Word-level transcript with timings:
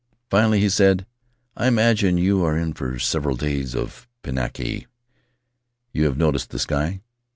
Finally 0.31 0.59
he 0.59 0.67
said: 0.67 1.05
"I 1.55 1.67
imagine 1.67 2.17
you 2.17 2.43
are 2.43 2.57
in 2.57 2.73
for 2.73 2.97
several 2.97 3.35
days 3.35 3.75
of 3.75 4.07
Pinaki. 4.23 4.87
You 5.93 6.05
have 6.05 6.17
noticed 6.17 6.49
the 6.49 6.57
sky? 6.57 7.01